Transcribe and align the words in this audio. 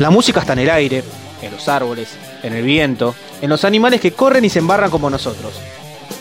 La 0.00 0.08
música 0.08 0.40
está 0.40 0.54
en 0.54 0.60
el 0.60 0.70
aire, 0.70 1.04
en 1.42 1.52
los 1.52 1.68
árboles, 1.68 2.16
en 2.42 2.54
el 2.54 2.64
viento, 2.64 3.14
en 3.42 3.50
los 3.50 3.66
animales 3.66 4.00
que 4.00 4.12
corren 4.12 4.42
y 4.42 4.48
se 4.48 4.60
embarran 4.60 4.90
como 4.90 5.10
nosotros. 5.10 5.60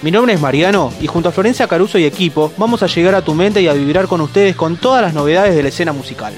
Mi 0.02 0.12
nombre 0.12 0.34
es 0.34 0.42
Mariano 0.42 0.92
y 1.00 1.08
junto 1.08 1.30
a 1.30 1.32
Florencia 1.32 1.66
Caruso 1.66 1.98
y 1.98 2.04
equipo 2.04 2.52
vamos 2.58 2.84
a 2.84 2.88
llegar 2.88 3.16
a 3.16 3.22
tu 3.22 3.34
mente 3.34 3.62
y 3.62 3.70
a 3.70 3.74
vibrar 3.74 4.08
con 4.08 4.20
ustedes 4.20 4.58
con 4.58 4.76
todas 4.76 5.02
las 5.02 5.14
novedades 5.14 5.56
de 5.56 5.64
la 5.64 5.70
escena 5.70 5.94
musical. 5.94 6.34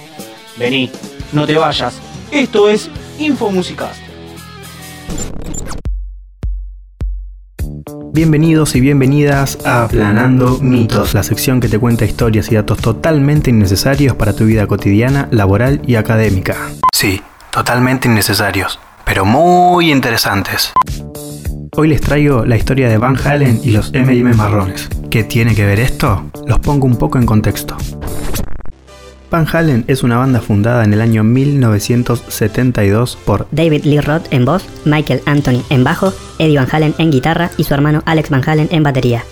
Vení, 0.55 0.91
no 1.33 1.47
te 1.47 1.57
vayas. 1.57 1.95
Esto 2.29 2.69
es 2.69 2.91
Info 3.17 3.49
Musicast. 3.49 3.99
Bienvenidos 8.13 8.75
y 8.75 8.81
bienvenidas 8.81 9.57
a 9.65 9.85
Aplanando 9.85 10.59
Mitos, 10.59 11.15
la 11.15 11.23
sección 11.23 11.59
que 11.59 11.69
te 11.69 11.79
cuenta 11.79 12.05
historias 12.05 12.51
y 12.51 12.55
datos 12.55 12.77
totalmente 12.77 13.49
innecesarios 13.49 14.15
para 14.15 14.35
tu 14.35 14.45
vida 14.45 14.67
cotidiana, 14.67 15.27
laboral 15.31 15.81
y 15.87 15.95
académica. 15.95 16.69
Sí, 16.91 17.21
totalmente 17.51 18.07
innecesarios, 18.07 18.79
pero 19.05 19.25
muy 19.25 19.91
interesantes. 19.91 20.71
Hoy 21.75 21.89
les 21.89 22.01
traigo 22.01 22.45
la 22.45 22.57
historia 22.57 22.89
de 22.89 22.97
Van 22.97 23.17
Halen 23.17 23.61
y 23.63 23.71
los 23.71 23.93
M&M 23.93 24.33
marrones. 24.33 24.89
¿Qué 25.09 25.23
tiene 25.23 25.53
que 25.53 25.65
ver 25.65 25.79
esto? 25.79 26.31
Los 26.45 26.59
pongo 26.59 26.87
un 26.87 26.97
poco 26.97 27.17
en 27.17 27.25
contexto. 27.25 27.77
Van 29.29 29.47
Halen 29.51 29.85
es 29.87 30.03
una 30.03 30.17
banda 30.17 30.41
fundada 30.41 30.83
en 30.83 30.91
el 30.91 30.99
año 30.99 31.23
1972 31.23 33.17
por 33.25 33.47
David 33.51 33.85
Lee 33.85 34.01
Roth 34.01 34.27
en 34.31 34.43
voz, 34.43 34.65
Michael 34.83 35.21
Anthony 35.25 35.63
en 35.69 35.85
bajo, 35.85 36.13
Eddie 36.39 36.57
Van 36.57 36.67
Halen 36.69 36.95
en 36.97 37.11
guitarra 37.11 37.49
y 37.55 37.63
su 37.63 37.73
hermano 37.73 38.03
Alex 38.05 38.29
Van 38.29 38.47
Halen 38.47 38.67
en 38.71 38.83
batería. 38.83 39.23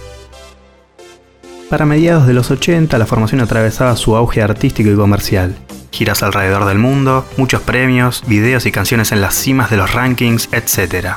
Para 1.70 1.86
mediados 1.86 2.26
de 2.28 2.34
los 2.34 2.50
80 2.50 2.98
la 2.98 3.06
formación 3.06 3.42
atravesaba 3.42 3.96
su 3.98 4.16
auge 4.16 4.42
artístico 4.42 4.90
y 4.90 4.96
comercial. 4.96 5.56
Giras 6.00 6.24
alrededor 6.24 6.64
del 6.64 6.80
mundo, 6.80 7.26
muchos 7.36 7.62
premios, 7.62 8.24
videos 8.26 8.66
y 8.66 8.72
canciones 8.72 9.12
en 9.12 9.20
las 9.20 9.36
cimas 9.36 9.70
de 9.70 9.76
los 9.76 9.94
rankings, 9.94 10.48
etc. 10.54 11.08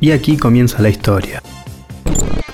Y 0.00 0.10
aquí 0.10 0.36
comienza 0.36 0.82
la 0.82 0.88
historia. 0.88 1.40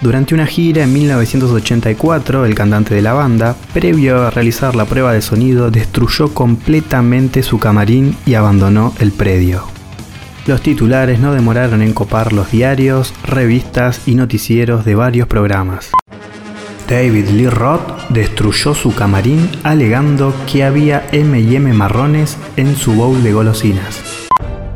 Durante 0.02 0.34
una 0.34 0.44
gira 0.44 0.82
en 0.82 0.92
1984, 0.92 2.44
el 2.44 2.54
cantante 2.54 2.94
de 2.94 3.00
la 3.00 3.14
banda, 3.14 3.56
previo 3.72 4.26
a 4.26 4.30
realizar 4.30 4.76
la 4.76 4.84
prueba 4.84 5.14
de 5.14 5.22
sonido, 5.22 5.70
destruyó 5.70 6.34
completamente 6.34 7.42
su 7.42 7.58
camarín 7.58 8.14
y 8.26 8.34
abandonó 8.34 8.92
el 8.98 9.10
predio. 9.12 9.64
Los 10.44 10.60
titulares 10.60 11.18
no 11.18 11.32
demoraron 11.32 11.80
en 11.80 11.94
copar 11.94 12.34
los 12.34 12.50
diarios, 12.50 13.14
revistas 13.24 14.02
y 14.06 14.16
noticieros 14.16 14.84
de 14.84 14.96
varios 14.96 15.28
programas. 15.28 15.92
David 16.88 17.28
Lee 17.30 17.48
Roth 17.48 18.08
destruyó 18.10 18.74
su 18.74 18.94
camarín 18.94 19.48
alegando 19.62 20.34
que 20.50 20.64
había 20.64 21.06
M&M 21.12 21.72
marrones 21.72 22.36
en 22.56 22.76
su 22.76 22.92
bowl 22.92 23.22
de 23.22 23.32
golosinas. 23.32 24.28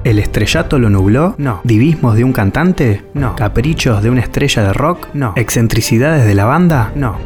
¿El 0.04 0.18
estrellato 0.18 0.78
lo 0.78 0.88
nubló? 0.88 1.34
No. 1.36 1.60
¿Divismos 1.64 2.16
de 2.16 2.24
un 2.24 2.32
cantante? 2.32 3.04
No. 3.12 3.36
¿Caprichos 3.36 4.02
de 4.02 4.08
una 4.08 4.22
estrella 4.22 4.62
de 4.62 4.72
rock? 4.72 5.08
No. 5.12 5.34
¿Excentricidades 5.36 6.24
de 6.24 6.34
la 6.34 6.46
banda? 6.46 6.92
No. 6.94 7.18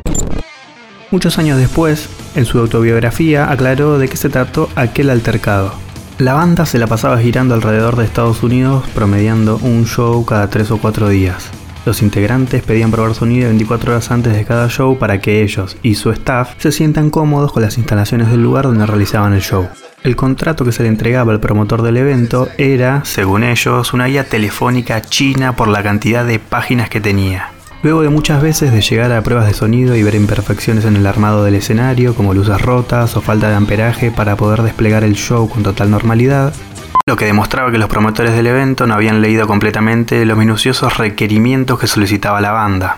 Muchos 1.12 1.38
años 1.38 1.58
después, 1.58 2.08
en 2.34 2.44
su 2.44 2.58
autobiografía, 2.58 3.52
aclaró 3.52 3.98
de 3.98 4.08
qué 4.08 4.16
se 4.16 4.30
trató 4.30 4.68
aquel 4.74 5.10
altercado. 5.10 5.72
La 6.18 6.34
banda 6.34 6.66
se 6.66 6.78
la 6.78 6.88
pasaba 6.88 7.18
girando 7.18 7.54
alrededor 7.54 7.96
de 7.96 8.04
Estados 8.04 8.42
Unidos, 8.42 8.84
promediando 8.94 9.58
un 9.62 9.86
show 9.86 10.24
cada 10.24 10.50
3 10.50 10.72
o 10.72 10.78
4 10.78 11.08
días. 11.08 11.50
Los 11.84 12.00
integrantes 12.02 12.62
pedían 12.62 12.92
probar 12.92 13.14
sonido 13.14 13.48
24 13.48 13.92
horas 13.92 14.10
antes 14.12 14.34
de 14.34 14.44
cada 14.44 14.68
show 14.68 14.98
para 14.98 15.20
que 15.20 15.42
ellos 15.42 15.76
y 15.82 15.96
su 15.96 16.10
staff 16.10 16.54
se 16.58 16.70
sientan 16.70 17.10
cómodos 17.10 17.52
con 17.52 17.62
las 17.62 17.76
instalaciones 17.76 18.30
del 18.30 18.42
lugar 18.42 18.66
donde 18.66 18.86
realizaban 18.86 19.32
el 19.32 19.42
show. 19.42 19.68
El 20.04 20.14
contrato 20.14 20.64
que 20.64 20.72
se 20.72 20.84
le 20.84 20.88
entregaba 20.88 21.32
al 21.32 21.40
promotor 21.40 21.82
del 21.82 21.96
evento 21.96 22.48
era, 22.56 23.04
según 23.04 23.42
ellos, 23.42 23.92
una 23.92 24.06
guía 24.06 24.24
telefónica 24.24 25.02
china 25.02 25.56
por 25.56 25.68
la 25.68 25.82
cantidad 25.82 26.24
de 26.24 26.38
páginas 26.38 26.88
que 26.88 27.00
tenía. 27.00 27.48
Luego 27.82 28.02
de 28.02 28.10
muchas 28.10 28.40
veces 28.40 28.72
de 28.72 28.80
llegar 28.80 29.10
a 29.10 29.22
pruebas 29.22 29.46
de 29.46 29.54
sonido 29.54 29.96
y 29.96 30.04
ver 30.04 30.14
imperfecciones 30.14 30.84
en 30.84 30.94
el 30.94 31.06
armado 31.06 31.42
del 31.42 31.56
escenario, 31.56 32.14
como 32.14 32.32
luces 32.32 32.60
rotas 32.60 33.16
o 33.16 33.20
falta 33.20 33.48
de 33.48 33.56
amperaje 33.56 34.12
para 34.12 34.36
poder 34.36 34.62
desplegar 34.62 35.02
el 35.02 35.16
show 35.16 35.48
con 35.48 35.64
total 35.64 35.90
normalidad, 35.90 36.52
lo 37.04 37.16
que 37.16 37.26
demostraba 37.26 37.70
que 37.72 37.78
los 37.78 37.88
promotores 37.88 38.34
del 38.34 38.46
evento 38.46 38.86
no 38.86 38.94
habían 38.94 39.20
leído 39.20 39.46
completamente 39.46 40.24
los 40.24 40.38
minuciosos 40.38 40.98
requerimientos 40.98 41.78
que 41.78 41.86
solicitaba 41.86 42.40
la 42.40 42.52
banda. 42.52 42.94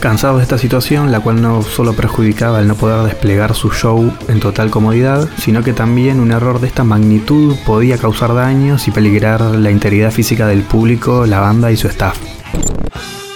Cansados 0.00 0.38
de 0.38 0.42
esta 0.42 0.58
situación, 0.58 1.12
la 1.12 1.20
cual 1.20 1.40
no 1.40 1.62
solo 1.62 1.92
perjudicaba 1.92 2.58
el 2.58 2.66
no 2.66 2.74
poder 2.74 3.06
desplegar 3.06 3.54
su 3.54 3.70
show 3.70 4.12
en 4.26 4.40
total 4.40 4.70
comodidad, 4.70 5.28
sino 5.38 5.62
que 5.62 5.72
también 5.72 6.18
un 6.18 6.32
error 6.32 6.60
de 6.60 6.66
esta 6.66 6.82
magnitud 6.82 7.54
podía 7.64 7.96
causar 7.98 8.34
daños 8.34 8.88
y 8.88 8.90
peligrar 8.90 9.40
la 9.40 9.70
integridad 9.70 10.10
física 10.10 10.48
del 10.48 10.62
público, 10.62 11.24
la 11.24 11.38
banda 11.38 11.70
y 11.70 11.76
su 11.76 11.86
staff. 11.86 12.18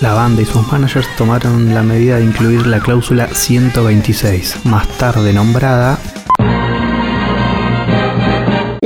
La 0.01 0.13
banda 0.13 0.43
y 0.43 0.45
sus 0.45 0.67
managers 0.71 1.09
tomaron 1.17 1.73
la 1.73 1.85
medida 1.85 2.17
de 2.17 2.25
incluir 2.25 2.67
la 2.67 2.81
cláusula 2.81 3.29
126, 3.29 4.67
más 4.67 4.89
tarde 4.99 5.33
nombrada 5.33 5.99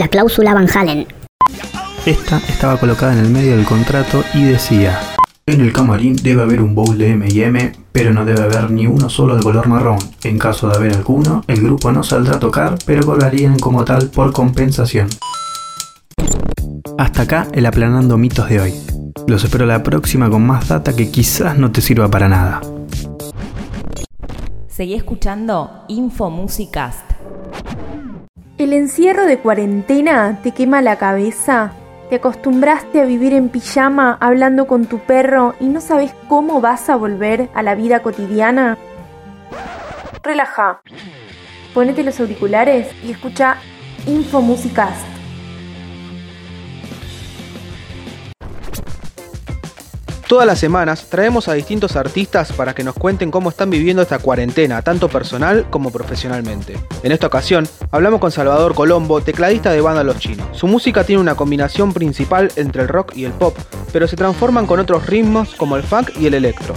La 0.01 0.09
cláusula 0.09 0.55
Van 0.55 0.67
Halen. 0.67 1.07
Esta 2.07 2.39
estaba 2.49 2.79
colocada 2.79 3.13
en 3.13 3.19
el 3.19 3.29
medio 3.29 3.55
del 3.55 3.67
contrato 3.67 4.25
y 4.33 4.45
decía, 4.45 4.99
en 5.45 5.61
el 5.61 5.75
camarín 5.75 6.17
debe 6.17 6.41
haber 6.41 6.63
un 6.63 6.75
bowl 6.75 6.97
de 6.97 7.11
M&M, 7.11 7.73
pero 7.93 8.15
no 8.15 8.25
debe 8.25 8.41
haber 8.41 8.71
ni 8.71 8.87
uno 8.87 9.11
solo 9.11 9.37
de 9.37 9.43
color 9.43 9.69
marrón. 9.69 9.99
En 10.25 10.39
caso 10.39 10.71
de 10.71 10.77
haber 10.77 10.95
alguno, 10.95 11.45
el 11.49 11.61
grupo 11.61 11.93
no 11.93 12.03
saldrá 12.03 12.37
a 12.37 12.41
tocar, 12.41 12.79
pero 12.87 13.05
cobrarían 13.05 13.59
como 13.59 13.85
tal 13.85 14.09
por 14.09 14.33
compensación. 14.33 15.11
Hasta 16.97 17.21
acá 17.21 17.49
el 17.53 17.67
aplanando 17.67 18.17
mitos 18.17 18.49
de 18.49 18.59
hoy. 18.59 18.75
Los 19.27 19.45
espero 19.45 19.67
la 19.67 19.83
próxima 19.83 20.31
con 20.31 20.47
más 20.47 20.69
data 20.69 20.97
que 20.97 21.11
quizás 21.11 21.59
no 21.59 21.73
te 21.73 21.83
sirva 21.83 22.09
para 22.09 22.27
nada. 22.27 22.63
Seguí 24.67 24.95
escuchando 24.95 25.85
Info 25.89 26.31
Musicast. 26.31 27.10
¿El 28.61 28.75
encierro 28.75 29.25
de 29.25 29.39
cuarentena 29.39 30.39
te 30.43 30.53
quema 30.53 30.83
la 30.83 30.97
cabeza? 30.97 31.73
¿Te 32.11 32.17
acostumbraste 32.17 33.01
a 33.01 33.07
vivir 33.07 33.33
en 33.33 33.49
pijama 33.49 34.19
hablando 34.21 34.67
con 34.67 34.85
tu 34.85 34.99
perro 34.99 35.55
y 35.61 35.69
no 35.69 35.81
sabes 35.81 36.13
cómo 36.29 36.61
vas 36.61 36.91
a 36.91 36.97
volver 36.97 37.49
a 37.55 37.63
la 37.63 37.75
vida 37.75 38.03
cotidiana? 38.03 38.77
Relaja. 40.23 40.83
Ponete 41.73 42.03
los 42.03 42.21
auriculares 42.21 42.89
y 43.03 43.13
escucha 43.13 43.57
Info 44.07 44.43
Musicast. 44.43 45.20
Todas 50.31 50.47
las 50.47 50.61
semanas 50.61 51.07
traemos 51.09 51.49
a 51.49 51.55
distintos 51.55 51.97
artistas 51.97 52.53
para 52.53 52.73
que 52.73 52.85
nos 52.85 52.95
cuenten 52.95 53.33
cómo 53.33 53.49
están 53.51 53.69
viviendo 53.69 54.01
esta 54.01 54.21
cuarentena, 54.21 54.81
tanto 54.81 55.09
personal 55.09 55.67
como 55.71 55.91
profesionalmente. 55.91 56.79
En 57.03 57.11
esta 57.11 57.27
ocasión, 57.27 57.67
hablamos 57.91 58.21
con 58.21 58.31
Salvador 58.31 58.77
Colombo, 58.77 59.21
tecladista 59.21 59.73
de 59.73 59.81
banda 59.81 60.05
Los 60.05 60.21
Chinos. 60.21 60.47
Su 60.53 60.69
música 60.69 61.03
tiene 61.03 61.21
una 61.21 61.35
combinación 61.35 61.93
principal 61.93 62.53
entre 62.55 62.83
el 62.83 62.89
rock 62.89 63.17
y 63.17 63.25
el 63.25 63.33
pop, 63.33 63.59
pero 63.93 64.07
se 64.07 64.15
transforman 64.15 64.69
con 64.69 64.79
otros 64.79 65.05
ritmos 65.07 65.57
como 65.57 65.75
el 65.75 65.83
funk 65.83 66.11
y 66.17 66.27
el 66.27 66.35
electro. 66.35 66.75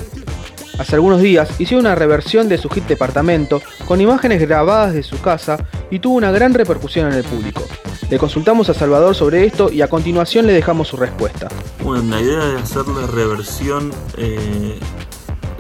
Hace 0.80 0.96
algunos 0.96 1.22
días 1.22 1.48
hizo 1.60 1.78
una 1.78 1.94
reversión 1.94 2.50
de 2.50 2.58
su 2.58 2.70
hit 2.70 2.88
Departamento 2.88 3.62
con 3.86 4.02
imágenes 4.02 4.42
grabadas 4.42 4.96
de 4.96 5.04
su 5.04 5.22
casa 5.22 5.64
y 5.92 6.00
tuvo 6.00 6.16
una 6.16 6.32
gran 6.32 6.56
repercusión 6.56 7.12
en 7.12 7.20
el 7.20 7.24
público. 7.24 7.62
Le 8.10 8.18
consultamos 8.18 8.70
a 8.70 8.74
Salvador 8.74 9.16
sobre 9.16 9.46
esto 9.46 9.72
y 9.72 9.82
a 9.82 9.88
continuación 9.88 10.46
le 10.46 10.54
dejamos 10.54 10.88
su 10.88 10.98
respuesta. 10.98 11.48
Bueno, 11.84 12.04
la 12.16 12.22
idea 12.22 12.46
de 12.46 12.60
hacer 12.60 12.88
la 12.88 13.08
reversión 13.08 13.92
eh, 14.18 14.78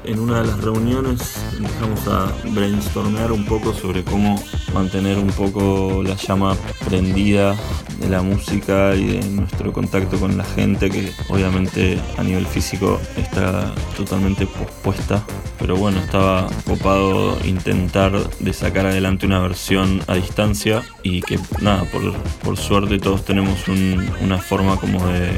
en 0.05 0.19
una 0.19 0.41
de 0.41 0.47
las 0.47 0.61
reuniones 0.61 1.37
empezamos 1.57 2.07
a 2.07 2.33
brainstormear 2.51 3.31
un 3.31 3.45
poco 3.45 3.73
sobre 3.73 4.03
cómo 4.03 4.41
mantener 4.73 5.17
un 5.17 5.27
poco 5.27 6.01
la 6.03 6.15
llama 6.15 6.55
prendida 6.85 7.55
de 7.99 8.09
la 8.09 8.21
música 8.21 8.95
y 8.95 9.05
de 9.05 9.29
nuestro 9.29 9.71
contacto 9.71 10.19
con 10.19 10.37
la 10.37 10.43
gente 10.43 10.89
que 10.89 11.11
obviamente 11.29 11.99
a 12.17 12.23
nivel 12.23 12.45
físico 12.45 12.99
está 13.17 13.73
totalmente 13.95 14.45
pospuesta. 14.45 15.23
Pero 15.59 15.77
bueno 15.77 15.99
estaba 15.99 16.47
copado 16.65 17.37
intentar 17.45 18.11
de 18.39 18.53
sacar 18.53 18.85
adelante 18.85 19.25
una 19.25 19.39
versión 19.39 20.01
a 20.07 20.15
distancia 20.15 20.83
y 21.03 21.21
que 21.21 21.39
nada 21.61 21.85
por, 21.85 22.13
por 22.43 22.57
suerte 22.57 22.99
todos 22.99 23.23
tenemos 23.23 23.67
una 23.67 24.37
forma 24.39 24.75
como 24.77 25.05
de 25.07 25.31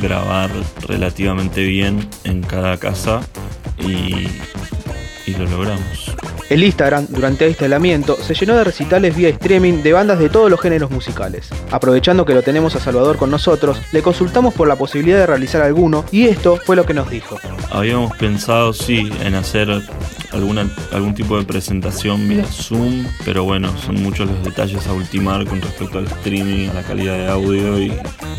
grabar 0.00 0.50
relativamente 0.86 1.62
bien 1.64 2.08
en 2.24 2.42
cada 2.42 2.76
casa 2.78 3.20
y, 3.84 5.32
lo 5.32 5.46
logramos. 5.46 6.14
El 6.50 6.62
Instagram, 6.62 7.06
durante 7.08 7.46
este 7.46 7.64
aislamiento, 7.64 8.16
se 8.22 8.34
llenó 8.34 8.54
de 8.54 8.64
recitales 8.64 9.16
vía 9.16 9.30
streaming 9.30 9.82
de 9.82 9.92
bandas 9.92 10.18
de 10.18 10.28
todos 10.28 10.50
los 10.50 10.60
géneros 10.60 10.90
musicales. 10.90 11.48
Aprovechando 11.70 12.24
que 12.24 12.34
lo 12.34 12.42
tenemos 12.42 12.76
a 12.76 12.80
Salvador 12.80 13.16
con 13.16 13.30
nosotros, 13.30 13.80
le 13.92 14.02
consultamos 14.02 14.54
por 14.54 14.68
la 14.68 14.76
posibilidad 14.76 15.18
de 15.18 15.26
realizar 15.26 15.62
alguno 15.62 16.04
y 16.12 16.24
esto 16.24 16.58
fue 16.64 16.76
lo 16.76 16.84
que 16.84 16.94
nos 16.94 17.10
dijo. 17.10 17.38
Habíamos 17.70 18.14
pensado, 18.16 18.72
sí, 18.72 19.10
en 19.22 19.34
hacer 19.34 19.82
alguna, 20.34 20.68
algún 20.92 21.14
tipo 21.14 21.38
de 21.38 21.44
presentación 21.44 22.28
vía 22.28 22.44
Zoom, 22.44 23.06
pero 23.24 23.44
bueno, 23.44 23.76
son 23.78 24.02
muchos 24.02 24.28
los 24.28 24.44
detalles 24.44 24.86
a 24.86 24.92
ultimar 24.92 25.46
con 25.46 25.60
respecto 25.62 25.98
al 25.98 26.06
streaming, 26.06 26.68
a 26.68 26.74
la 26.74 26.82
calidad 26.82 27.16
de 27.16 27.28
audio 27.28 27.80
y 27.80 27.92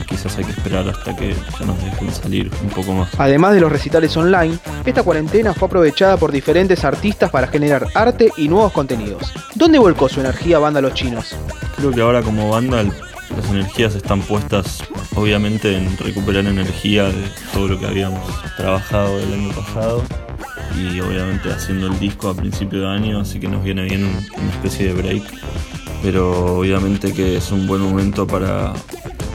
quizás 0.07 0.38
hay 0.38 0.45
que 0.45 0.51
esperar 0.51 0.88
hasta 0.88 1.15
que 1.15 1.33
ya 1.33 1.65
nos 1.65 1.81
dejen 1.83 2.12
salir 2.12 2.51
un 2.62 2.69
poco 2.69 2.94
más. 2.94 3.09
Además 3.18 3.53
de 3.53 3.62
los 3.62 3.71
recitales 3.71 4.15
online, 4.18 4.57
esta 4.86 5.03
cuarentena 5.03 5.53
fue 5.53 5.68
aprovechada 5.68 6.18
por 6.18 6.31
diferentes 6.31 6.83
artistas 6.83 7.31
para 7.31 7.47
generar 7.47 7.88
arte 7.95 8.31
y 8.38 8.48
nuevos 8.48 8.71
contenidos. 8.71 9.31
¿Dónde 9.56 9.80
volcó 9.80 10.09
su 10.09 10.19
energía 10.19 10.59
banda 10.59 10.81
Los 10.81 10.94
Chinos? 10.94 11.36
Creo 11.77 11.91
que 11.91 12.01
ahora 12.01 12.21
como 12.21 12.50
banda 12.50 12.83
las 12.83 13.50
energías 13.50 13.95
están 13.95 14.21
puestas 14.21 14.83
obviamente 15.15 15.75
en 15.75 15.98
recuperar 15.98 16.45
energía 16.45 17.06
de 17.06 17.24
todo 17.53 17.68
lo 17.68 17.80
que 17.80 17.88
habíamos 17.88 18.21
trabajado 18.57 19.18
el 19.19 19.33
año 19.33 19.50
pasado 19.50 20.03
y 20.77 21.00
obviamente 21.00 21.51
haciendo 21.51 21.88
el 21.88 22.00
disco 22.00 22.30
a 22.30 22.36
principio 22.36 22.81
de 22.81 22.88
año, 22.88 23.19
así 23.19 23.39
que 23.39 23.48
nos 23.48 23.63
viene 23.63 23.83
bien 23.83 24.04
una 24.04 24.51
especie 24.51 24.88
de 24.88 24.94
break. 24.94 25.24
Pero 26.01 26.57
obviamente 26.57 27.13
que 27.13 27.38
es 27.38 27.51
un 27.51 27.66
buen 27.66 27.81
momento 27.81 28.27
para, 28.27 28.74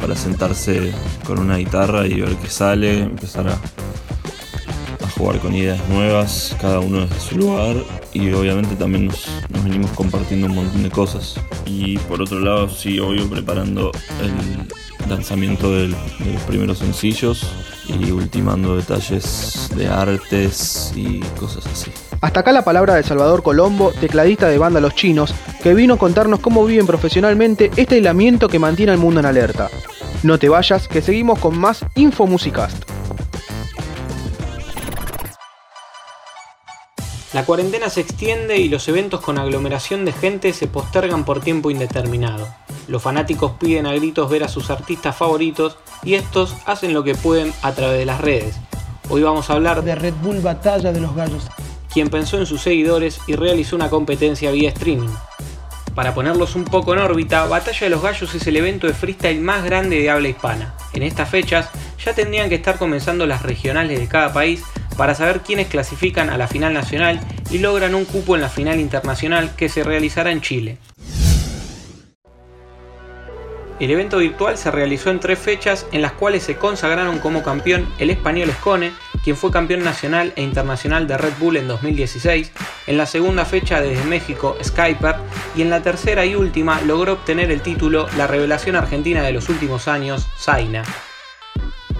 para 0.00 0.14
sentarse 0.14 0.92
con 1.26 1.38
una 1.38 1.56
guitarra 1.56 2.06
y 2.06 2.20
ver 2.20 2.36
qué 2.36 2.48
sale, 2.48 3.00
empezar 3.00 3.48
a, 3.48 3.52
a 3.52 5.10
jugar 5.16 5.38
con 5.40 5.54
ideas 5.54 5.80
nuevas, 5.88 6.56
cada 6.60 6.80
uno 6.80 7.00
desde 7.00 7.20
su 7.20 7.38
lugar 7.38 7.76
y 8.12 8.30
obviamente 8.32 8.76
también 8.76 9.06
nos, 9.06 9.26
nos, 9.48 9.64
venimos 9.64 9.90
compartiendo 9.92 10.46
un 10.46 10.54
montón 10.54 10.82
de 10.82 10.90
cosas. 10.90 11.40
Y 11.66 11.98
por 11.98 12.22
otro 12.22 12.40
lado, 12.40 12.68
sí, 12.68 13.00
obvio, 13.00 13.28
preparando 13.28 13.90
el 14.22 15.08
lanzamiento 15.08 15.72
del, 15.72 15.92
de 16.18 16.32
los 16.34 16.42
primeros 16.42 16.78
sencillos 16.78 17.46
y 17.98 18.12
ultimando 18.12 18.76
detalles 18.76 19.70
de 19.74 19.88
artes 19.88 20.92
y 20.94 21.20
cosas 21.38 21.66
así. 21.66 21.90
Hasta 22.20 22.40
acá 22.40 22.52
la 22.52 22.64
palabra 22.64 22.94
de 22.94 23.02
Salvador 23.02 23.42
Colombo, 23.42 23.92
tecladista 23.92 24.48
de 24.48 24.58
banda 24.58 24.80
Los 24.80 24.94
Chinos, 24.94 25.34
que 25.62 25.74
vino 25.74 25.94
a 25.94 25.98
contarnos 25.98 26.40
cómo 26.40 26.64
viven 26.64 26.86
profesionalmente 26.86 27.70
este 27.76 27.96
aislamiento 27.96 28.48
que 28.48 28.58
mantiene 28.58 28.92
al 28.92 28.98
mundo 28.98 29.20
en 29.20 29.26
alerta. 29.26 29.70
No 30.22 30.38
te 30.38 30.48
vayas, 30.48 30.86
que 30.86 31.02
seguimos 31.02 31.38
con 31.38 31.58
más 31.58 31.84
Info 31.94 32.26
Musicast. 32.26 32.84
La 37.32 37.44
cuarentena 37.44 37.88
se 37.88 38.00
extiende 38.00 38.58
y 38.58 38.68
los 38.68 38.88
eventos 38.88 39.20
con 39.20 39.38
aglomeración 39.38 40.04
de 40.04 40.12
gente 40.12 40.52
se 40.52 40.66
postergan 40.66 41.24
por 41.24 41.40
tiempo 41.40 41.70
indeterminado. 41.70 42.48
Los 42.90 43.02
fanáticos 43.02 43.52
piden 43.52 43.86
a 43.86 43.92
gritos 43.92 44.28
ver 44.28 44.42
a 44.42 44.48
sus 44.48 44.68
artistas 44.68 45.14
favoritos 45.14 45.78
y 46.02 46.14
estos 46.14 46.56
hacen 46.66 46.92
lo 46.92 47.04
que 47.04 47.14
pueden 47.14 47.52
a 47.62 47.70
través 47.70 48.00
de 48.00 48.04
las 48.04 48.20
redes. 48.20 48.56
Hoy 49.08 49.22
vamos 49.22 49.48
a 49.48 49.52
hablar 49.52 49.84
de 49.84 49.94
Red 49.94 50.14
Bull 50.20 50.40
Batalla 50.40 50.90
de 50.90 51.00
los 51.00 51.14
Gallos, 51.14 51.46
quien 51.94 52.08
pensó 52.08 52.36
en 52.36 52.46
sus 52.46 52.62
seguidores 52.62 53.20
y 53.28 53.36
realizó 53.36 53.76
una 53.76 53.90
competencia 53.90 54.50
vía 54.50 54.70
streaming. 54.70 55.08
Para 55.94 56.14
ponerlos 56.14 56.56
un 56.56 56.64
poco 56.64 56.92
en 56.92 56.98
órbita, 56.98 57.46
Batalla 57.46 57.78
de 57.78 57.90
los 57.90 58.02
Gallos 58.02 58.34
es 58.34 58.44
el 58.48 58.56
evento 58.56 58.88
de 58.88 58.94
freestyle 58.94 59.40
más 59.40 59.62
grande 59.64 60.00
de 60.00 60.10
habla 60.10 60.28
hispana. 60.28 60.74
En 60.92 61.04
estas 61.04 61.28
fechas 61.28 61.68
ya 62.04 62.12
tendrían 62.12 62.48
que 62.48 62.56
estar 62.56 62.76
comenzando 62.76 63.24
las 63.24 63.44
regionales 63.44 64.00
de 64.00 64.08
cada 64.08 64.32
país 64.32 64.64
para 64.96 65.14
saber 65.14 65.42
quiénes 65.42 65.68
clasifican 65.68 66.28
a 66.28 66.36
la 66.36 66.48
final 66.48 66.74
nacional 66.74 67.20
y 67.52 67.58
logran 67.58 67.94
un 67.94 68.04
cupo 68.04 68.34
en 68.34 68.42
la 68.42 68.48
final 68.48 68.80
internacional 68.80 69.54
que 69.54 69.68
se 69.68 69.84
realizará 69.84 70.32
en 70.32 70.40
Chile. 70.40 70.78
El 73.80 73.90
evento 73.90 74.18
virtual 74.18 74.58
se 74.58 74.70
realizó 74.70 75.08
en 75.08 75.20
tres 75.20 75.38
fechas 75.38 75.86
en 75.90 76.02
las 76.02 76.12
cuales 76.12 76.42
se 76.42 76.56
consagraron 76.56 77.18
como 77.18 77.42
campeón 77.42 77.88
el 77.98 78.10
español 78.10 78.50
Escone, 78.50 78.92
quien 79.24 79.38
fue 79.38 79.50
campeón 79.50 79.82
nacional 79.82 80.34
e 80.36 80.42
internacional 80.42 81.06
de 81.06 81.16
Red 81.16 81.32
Bull 81.40 81.56
en 81.56 81.66
2016, 81.66 82.52
en 82.86 82.98
la 82.98 83.06
segunda 83.06 83.46
fecha 83.46 83.80
desde 83.80 84.04
México 84.04 84.58
Skyper 84.62 85.16
y 85.56 85.62
en 85.62 85.70
la 85.70 85.82
tercera 85.82 86.26
y 86.26 86.34
última 86.34 86.82
logró 86.82 87.14
obtener 87.14 87.50
el 87.50 87.62
título 87.62 88.06
La 88.18 88.26
revelación 88.26 88.76
argentina 88.76 89.22
de 89.22 89.32
los 89.32 89.48
últimos 89.48 89.88
años, 89.88 90.28
Zaina. 90.38 90.84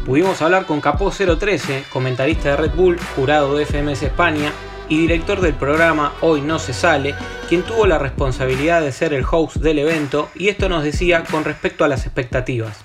Pudimos 0.04 0.42
hablar 0.42 0.66
con 0.66 0.82
Capó 0.82 1.10
013, 1.10 1.84
comentarista 1.90 2.50
de 2.50 2.56
Red 2.56 2.72
Bull, 2.74 2.98
jurado 3.16 3.56
de 3.56 3.64
FMS 3.64 4.02
España 4.02 4.52
y 4.90 4.98
director 4.98 5.40
del 5.40 5.54
programa 5.54 6.14
Hoy 6.20 6.42
No 6.42 6.58
Se 6.58 6.72
Sale, 6.72 7.14
quien 7.48 7.62
tuvo 7.62 7.86
la 7.86 7.96
responsabilidad 7.96 8.82
de 8.82 8.90
ser 8.90 9.14
el 9.14 9.24
host 9.24 9.58
del 9.58 9.78
evento 9.78 10.28
y 10.34 10.48
esto 10.48 10.68
nos 10.68 10.82
decía 10.82 11.22
con 11.30 11.44
respecto 11.44 11.84
a 11.84 11.88
las 11.88 12.04
expectativas. 12.06 12.84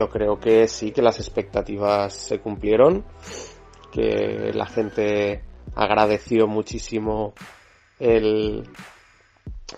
Yo 0.00 0.08
creo 0.08 0.40
que 0.40 0.66
sí, 0.66 0.92
que 0.92 1.02
las 1.02 1.18
expectativas 1.18 2.14
se 2.14 2.40
cumplieron, 2.40 3.04
que 3.92 4.50
la 4.54 4.66
gente 4.66 5.42
agradeció 5.74 6.46
muchísimo 6.46 7.34
el, 8.00 8.66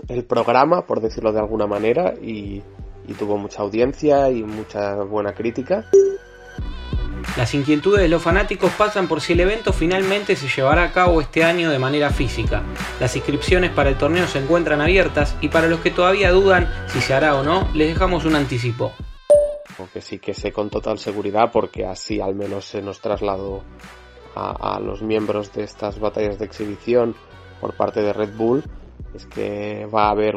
el 0.09 0.25
programa, 0.25 0.87
por 0.87 1.01
decirlo 1.01 1.33
de 1.33 1.41
alguna 1.41 1.67
manera, 1.67 2.15
y, 2.23 2.63
y 3.09 3.15
tuvo 3.19 3.37
mucha 3.37 3.63
audiencia 3.63 4.31
y 4.31 4.45
mucha 4.45 4.95
buena 5.03 5.35
crítica. 5.35 5.85
Las 7.39 7.55
inquietudes 7.55 8.01
de 8.01 8.09
los 8.09 8.21
fanáticos 8.21 8.73
pasan 8.73 9.07
por 9.07 9.21
si 9.21 9.35
el 9.35 9.39
evento 9.39 9.73
finalmente 9.73 10.35
se 10.35 10.49
llevará 10.49 10.83
a 10.83 10.93
cabo 10.93 11.21
este 11.21 11.45
año 11.45 11.71
de 11.71 11.79
manera 11.79 12.11
física. 12.11 12.65
Las 12.99 13.15
inscripciones 13.15 13.71
para 13.71 13.91
el 13.91 13.97
torneo 13.97 14.27
se 14.27 14.41
encuentran 14.41 14.81
abiertas 14.81 15.37
y 15.41 15.47
para 15.47 15.69
los 15.69 15.79
que 15.79 15.93
todavía 15.93 16.33
dudan 16.33 16.69
si 16.89 17.01
se 17.01 17.15
hará 17.15 17.37
o 17.37 17.45
no, 17.45 17.69
les 17.75 17.91
dejamos 17.91 18.25
un 18.25 18.35
anticipo. 18.35 18.91
Porque 19.77 20.01
sí 20.01 20.19
que 20.19 20.35
sé 20.35 20.51
con 20.51 20.69
total 20.69 20.99
seguridad 20.99 21.53
porque 21.53 21.87
así 21.87 22.21
al 22.21 22.35
menos 22.35 22.65
se 22.65 22.83
nos 22.83 23.01
trasladó 23.01 23.63
a, 24.35 24.75
a 24.75 24.81
los 24.81 25.01
miembros 25.03 25.53
de 25.53 25.63
estas 25.63 26.01
batallas 26.01 26.41
de 26.41 26.45
exhibición 26.45 27.15
por 27.61 27.77
parte 27.77 28.03
de 28.03 28.13
Red 28.13 28.37
Bull 28.37 28.65
es 29.15 29.27
que 29.27 29.87
va 29.87 30.09
a 30.09 30.11
haber 30.11 30.35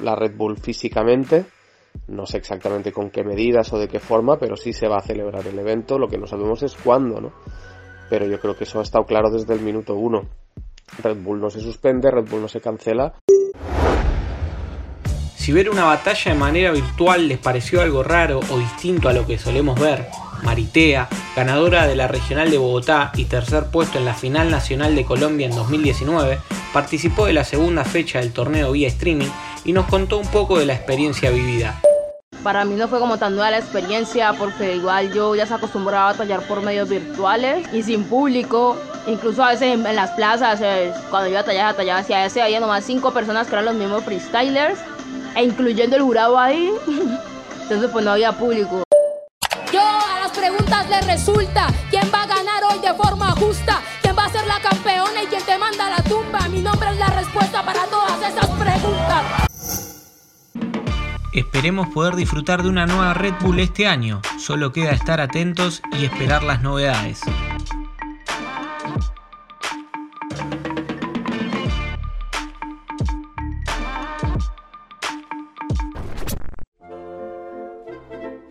la 0.00 0.14
Red 0.14 0.36
Bull 0.36 0.56
físicamente 0.58 1.46
no 2.08 2.26
sé 2.26 2.38
exactamente 2.38 2.92
con 2.92 3.10
qué 3.10 3.24
medidas 3.24 3.72
o 3.72 3.78
de 3.78 3.88
qué 3.88 4.00
forma, 4.00 4.38
pero 4.38 4.56
sí 4.56 4.72
se 4.72 4.88
va 4.88 4.98
a 4.98 5.02
celebrar 5.02 5.46
el 5.46 5.58
evento. 5.58 5.98
Lo 5.98 6.08
que 6.08 6.18
no 6.18 6.26
sabemos 6.26 6.62
es 6.62 6.74
cuándo, 6.74 7.20
¿no? 7.20 7.32
Pero 8.10 8.26
yo 8.26 8.38
creo 8.40 8.56
que 8.56 8.64
eso 8.64 8.80
ha 8.80 8.82
estado 8.82 9.04
claro 9.04 9.30
desde 9.30 9.54
el 9.54 9.60
minuto 9.60 9.94
uno. 9.94 10.28
Red 11.02 11.22
Bull 11.22 11.40
no 11.40 11.50
se 11.50 11.60
suspende, 11.60 12.10
Red 12.10 12.28
Bull 12.28 12.42
no 12.42 12.48
se 12.48 12.60
cancela. 12.60 13.14
Si 15.34 15.52
ver 15.52 15.68
una 15.68 15.84
batalla 15.84 16.32
de 16.32 16.38
manera 16.38 16.70
virtual 16.72 17.28
les 17.28 17.38
pareció 17.38 17.82
algo 17.82 18.02
raro 18.02 18.40
o 18.50 18.58
distinto 18.58 19.08
a 19.08 19.12
lo 19.12 19.26
que 19.26 19.36
solemos 19.36 19.78
ver, 19.78 20.06
Maritea, 20.42 21.08
ganadora 21.36 21.86
de 21.86 21.96
la 21.96 22.08
Regional 22.08 22.50
de 22.50 22.56
Bogotá 22.56 23.12
y 23.14 23.26
tercer 23.26 23.64
puesto 23.70 23.98
en 23.98 24.06
la 24.06 24.14
Final 24.14 24.50
Nacional 24.50 24.94
de 24.94 25.04
Colombia 25.04 25.46
en 25.46 25.54
2019, 25.54 26.38
participó 26.72 27.26
de 27.26 27.34
la 27.34 27.44
segunda 27.44 27.84
fecha 27.84 28.20
del 28.20 28.32
torneo 28.32 28.72
vía 28.72 28.88
streaming 28.88 29.28
y 29.64 29.72
nos 29.72 29.86
contó 29.86 30.18
un 30.18 30.28
poco 30.28 30.58
de 30.58 30.66
la 30.66 30.74
experiencia 30.74 31.30
vivida. 31.30 31.80
Para 32.44 32.66
mí 32.66 32.74
no 32.74 32.88
fue 32.88 32.98
como 33.00 33.16
tan 33.16 33.34
nueva 33.34 33.50
la 33.50 33.56
experiencia 33.56 34.34
porque 34.34 34.76
igual 34.76 35.10
yo 35.14 35.34
ya 35.34 35.46
se 35.46 35.54
acostumbraba 35.54 36.10
a 36.10 36.12
batallar 36.12 36.42
por 36.42 36.60
medios 36.60 36.90
virtuales 36.90 37.66
y 37.72 37.82
sin 37.82 38.04
público. 38.04 38.76
Incluso 39.06 39.42
a 39.42 39.48
veces 39.48 39.72
en, 39.72 39.82
las 39.82 40.10
plazas, 40.10 40.60
eh, 40.60 40.92
cuando 41.08 41.30
yo 41.30 41.36
batallaba, 41.36 41.72
batallaba 41.72 42.00
hacia 42.00 42.26
ese, 42.26 42.42
había 42.42 42.60
nomás 42.60 42.84
cinco 42.84 43.12
personas 43.12 43.46
que 43.46 43.54
eran 43.54 43.64
los 43.64 43.74
mismos 43.74 44.04
freestylers, 44.04 44.78
e 45.34 45.42
incluyendo 45.42 45.96
el 45.96 46.02
jurado 46.02 46.38
ahí. 46.38 46.70
Entonces 47.62 47.90
pues 47.90 48.04
no 48.04 48.10
había 48.10 48.32
público. 48.32 48.82
Yo 49.72 49.80
a 49.80 50.20
las 50.20 50.32
preguntas 50.32 50.86
le 50.90 51.00
resulta 51.00 51.68
quién 51.88 52.10
va 52.12 52.24
a 52.24 52.26
ganar 52.26 52.62
hoy 52.70 52.78
de 52.78 52.92
forma 52.92 53.30
justa, 53.30 53.80
quién 54.02 54.14
va 54.18 54.26
a 54.26 54.28
ser 54.28 54.46
la 54.46 54.60
campeona 54.60 55.22
y 55.22 55.26
quién 55.28 55.42
te 55.42 55.56
manda 55.56 55.88
la 55.88 56.02
tumba. 56.02 56.40
Mi 56.50 56.60
nombre 56.60 56.90
es 56.90 56.98
la 56.98 57.06
respuesta 57.06 57.62
para 57.62 57.86
todas 57.86 58.18
esas 58.20 58.50
preguntas. 58.50 59.43
Esperemos 61.34 61.88
poder 61.88 62.14
disfrutar 62.14 62.62
de 62.62 62.68
una 62.68 62.86
nueva 62.86 63.12
Red 63.12 63.34
Bull 63.40 63.58
este 63.58 63.88
año. 63.88 64.22
Solo 64.38 64.70
queda 64.70 64.92
estar 64.92 65.20
atentos 65.20 65.82
y 65.90 66.04
esperar 66.04 66.44
las 66.44 66.62
novedades. 66.62 67.22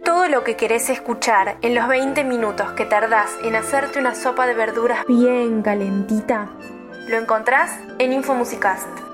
Todo 0.04 0.28
lo 0.28 0.44
que 0.44 0.58
querés 0.58 0.90
escuchar 0.90 1.60
en 1.62 1.76
los 1.76 1.88
20 1.88 2.26
minutos 2.26 2.74
que 2.74 2.84
tardás 2.84 3.30
en 3.46 3.56
hacerte 3.56 4.00
una 4.00 4.14
sopa 4.14 4.46
de 4.46 4.56
verduras 4.56 5.06
bien 5.08 5.62
calentita, 5.62 6.50
lo 7.08 7.18
encontrás 7.18 7.80
en 8.00 8.12
Infomusicast. 8.12 9.13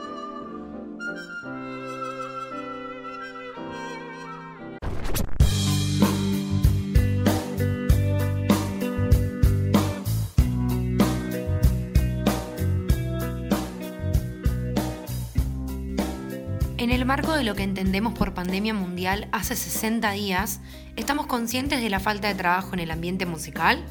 Marco 17.09 17.33
de 17.33 17.43
lo 17.43 17.55
que 17.55 17.63
entendemos 17.63 18.13
por 18.13 18.35
pandemia 18.35 18.75
mundial 18.75 19.29
hace 19.31 19.55
60 19.55 20.11
días, 20.11 20.59
¿estamos 20.95 21.25
conscientes 21.25 21.81
de 21.81 21.89
la 21.89 21.99
falta 21.99 22.27
de 22.27 22.35
trabajo 22.35 22.75
en 22.75 22.81
el 22.81 22.91
ambiente 22.91 23.25
musical? 23.25 23.83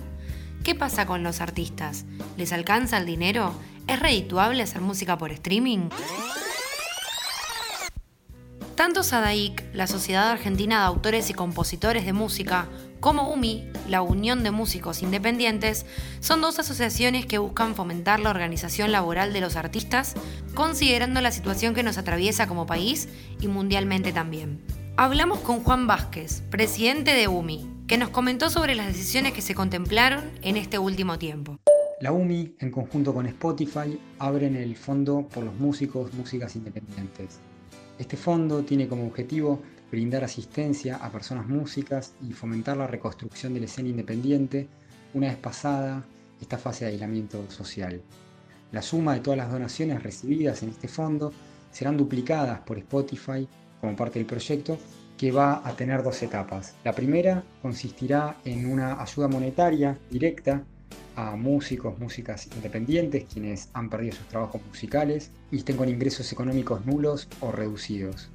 ¿Qué 0.62 0.76
pasa 0.76 1.04
con 1.04 1.24
los 1.24 1.40
artistas? 1.40 2.04
¿Les 2.36 2.52
alcanza 2.52 2.96
el 2.96 3.06
dinero? 3.06 3.52
¿Es 3.88 3.98
redituable 3.98 4.62
hacer 4.62 4.82
música 4.82 5.18
por 5.18 5.32
streaming? 5.32 5.88
Tanto 8.78 9.02
SADAIC, 9.02 9.74
la 9.74 9.88
Sociedad 9.88 10.30
Argentina 10.30 10.78
de 10.78 10.86
Autores 10.86 11.30
y 11.30 11.34
Compositores 11.34 12.06
de 12.06 12.12
Música, 12.12 12.68
como 13.00 13.32
UMI, 13.32 13.64
la 13.88 14.02
Unión 14.02 14.44
de 14.44 14.52
Músicos 14.52 15.02
Independientes, 15.02 15.84
son 16.20 16.40
dos 16.40 16.60
asociaciones 16.60 17.26
que 17.26 17.38
buscan 17.38 17.74
fomentar 17.74 18.20
la 18.20 18.30
organización 18.30 18.92
laboral 18.92 19.32
de 19.32 19.40
los 19.40 19.56
artistas, 19.56 20.14
considerando 20.54 21.20
la 21.20 21.32
situación 21.32 21.74
que 21.74 21.82
nos 21.82 21.98
atraviesa 21.98 22.46
como 22.46 22.66
país 22.66 23.08
y 23.40 23.48
mundialmente 23.48 24.12
también. 24.12 24.62
Hablamos 24.96 25.40
con 25.40 25.64
Juan 25.64 25.88
Vázquez, 25.88 26.42
presidente 26.42 27.14
de 27.14 27.26
UMI, 27.26 27.68
que 27.88 27.98
nos 27.98 28.10
comentó 28.10 28.48
sobre 28.48 28.76
las 28.76 28.86
decisiones 28.86 29.32
que 29.32 29.42
se 29.42 29.56
contemplaron 29.56 30.30
en 30.42 30.56
este 30.56 30.78
último 30.78 31.18
tiempo. 31.18 31.58
La 32.00 32.12
UMI, 32.12 32.54
en 32.60 32.70
conjunto 32.70 33.12
con 33.12 33.26
Spotify, 33.26 33.98
abren 34.20 34.54
el 34.54 34.76
Fondo 34.76 35.26
por 35.34 35.42
los 35.42 35.56
Músicos, 35.56 36.14
Músicas 36.14 36.54
Independientes. 36.54 37.40
Este 37.98 38.16
fondo 38.16 38.62
tiene 38.62 38.86
como 38.86 39.06
objetivo 39.06 39.60
brindar 39.90 40.22
asistencia 40.22 40.96
a 40.96 41.10
personas 41.10 41.48
músicas 41.48 42.12
y 42.22 42.32
fomentar 42.32 42.76
la 42.76 42.86
reconstrucción 42.86 43.54
de 43.54 43.60
la 43.60 43.66
escena 43.66 43.88
independiente 43.88 44.68
una 45.14 45.28
vez 45.28 45.36
pasada 45.36 46.04
esta 46.40 46.58
fase 46.58 46.84
de 46.84 46.92
aislamiento 46.92 47.50
social. 47.50 48.00
La 48.70 48.82
suma 48.82 49.14
de 49.14 49.20
todas 49.20 49.38
las 49.38 49.50
donaciones 49.50 50.02
recibidas 50.02 50.62
en 50.62 50.68
este 50.68 50.88
fondo 50.88 51.32
serán 51.72 51.96
duplicadas 51.96 52.60
por 52.60 52.78
Spotify 52.78 53.48
como 53.80 53.96
parte 53.96 54.18
del 54.18 54.26
proyecto 54.26 54.78
que 55.16 55.32
va 55.32 55.66
a 55.66 55.72
tener 55.74 56.02
dos 56.02 56.22
etapas. 56.22 56.74
La 56.84 56.92
primera 56.92 57.42
consistirá 57.60 58.36
en 58.44 58.70
una 58.70 59.02
ayuda 59.02 59.26
monetaria 59.26 59.98
directa 60.10 60.62
a 61.18 61.34
músicos, 61.34 61.98
músicas 61.98 62.46
independientes, 62.54 63.24
quienes 63.24 63.70
han 63.72 63.90
perdido 63.90 64.14
sus 64.14 64.28
trabajos 64.28 64.60
musicales 64.68 65.32
y 65.50 65.56
estén 65.56 65.76
con 65.76 65.88
ingresos 65.88 66.30
económicos 66.30 66.86
nulos 66.86 67.26
o 67.40 67.50
reducidos. 67.50 68.30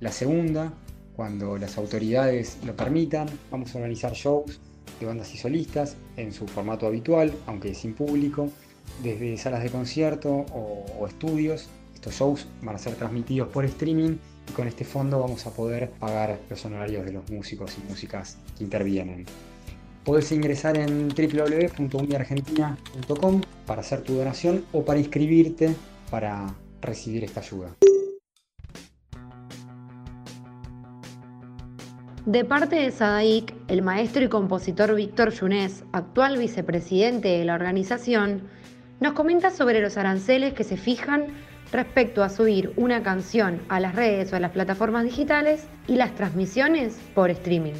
La 0.00 0.10
segunda, 0.10 0.72
cuando 1.14 1.56
las 1.58 1.78
autoridades 1.78 2.58
lo 2.66 2.74
permitan, 2.74 3.28
vamos 3.52 3.72
a 3.72 3.78
organizar 3.78 4.14
shows 4.14 4.60
de 4.98 5.06
bandas 5.06 5.32
y 5.32 5.38
solistas 5.38 5.96
en 6.16 6.32
su 6.32 6.48
formato 6.48 6.88
habitual, 6.88 7.32
aunque 7.46 7.72
sin 7.72 7.94
público, 7.94 8.50
desde 9.00 9.36
salas 9.36 9.62
de 9.62 9.70
concierto 9.70 10.44
o, 10.52 10.84
o 10.98 11.06
estudios. 11.06 11.68
Estos 11.94 12.14
shows 12.14 12.48
van 12.62 12.74
a 12.74 12.78
ser 12.78 12.96
transmitidos 12.96 13.48
por 13.50 13.64
streaming 13.64 14.16
y 14.48 14.52
con 14.54 14.66
este 14.66 14.84
fondo 14.84 15.20
vamos 15.20 15.46
a 15.46 15.50
poder 15.50 15.88
pagar 16.00 16.40
los 16.50 16.64
honorarios 16.64 17.04
de 17.04 17.12
los 17.12 17.30
músicos 17.30 17.76
y 17.78 17.88
músicas 17.88 18.38
que 18.58 18.64
intervienen. 18.64 19.24
Podés 20.04 20.30
ingresar 20.32 20.76
en 20.76 21.08
www.uniargentina.com 21.08 23.40
para 23.66 23.80
hacer 23.80 24.02
tu 24.02 24.14
donación 24.14 24.64
o 24.72 24.84
para 24.84 24.98
inscribirte 24.98 25.74
para 26.10 26.54
recibir 26.82 27.24
esta 27.24 27.40
ayuda. 27.40 27.74
De 32.26 32.44
parte 32.44 32.76
de 32.76 32.90
SADAIC, 32.90 33.54
el 33.68 33.82
maestro 33.82 34.24
y 34.24 34.28
compositor 34.28 34.94
Víctor 34.94 35.32
Yunés, 35.32 35.84
actual 35.92 36.38
vicepresidente 36.38 37.28
de 37.28 37.44
la 37.44 37.54
organización, 37.54 38.48
nos 39.00 39.12
comenta 39.12 39.50
sobre 39.50 39.80
los 39.80 39.98
aranceles 39.98 40.54
que 40.54 40.64
se 40.64 40.76
fijan 40.76 41.26
respecto 41.72 42.22
a 42.22 42.28
subir 42.28 42.72
una 42.76 43.02
canción 43.02 43.60
a 43.68 43.80
las 43.80 43.94
redes 43.94 44.32
o 44.32 44.36
a 44.36 44.40
las 44.40 44.52
plataformas 44.52 45.04
digitales 45.04 45.66
y 45.86 45.96
las 45.96 46.14
transmisiones 46.14 46.98
por 47.14 47.30
streaming. 47.30 47.74